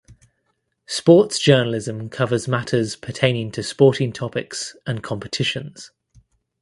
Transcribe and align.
Sports 0.87 1.37
journalism 1.37 2.09
covers 2.09 2.47
matters 2.47 2.95
pertaining 2.95 3.51
to 3.51 3.61
sporting 3.61 4.11
topics 4.11 4.75
and 4.87 5.03
competitions. 5.03 5.91